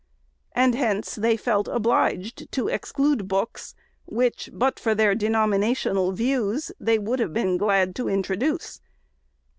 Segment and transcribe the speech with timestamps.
[0.53, 2.11] And hence they felt SECOND ANNUAL REPORT.
[2.11, 7.33] 561 obliged to exclude books, which, but for their denomina tional views, they would have
[7.33, 8.81] been glad to introduce.